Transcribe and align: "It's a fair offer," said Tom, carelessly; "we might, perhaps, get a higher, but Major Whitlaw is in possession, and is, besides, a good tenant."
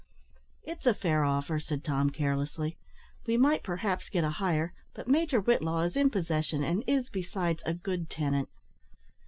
"It's 0.63 0.87
a 0.87 0.95
fair 0.95 1.23
offer," 1.23 1.59
said 1.59 1.83
Tom, 1.83 2.09
carelessly; 2.09 2.75
"we 3.27 3.37
might, 3.37 3.61
perhaps, 3.61 4.09
get 4.09 4.23
a 4.23 4.31
higher, 4.31 4.73
but 4.95 5.07
Major 5.07 5.39
Whitlaw 5.39 5.81
is 5.85 5.95
in 5.95 6.09
possession, 6.09 6.63
and 6.63 6.83
is, 6.87 7.07
besides, 7.11 7.61
a 7.67 7.75
good 7.75 8.09
tenant." 8.09 8.49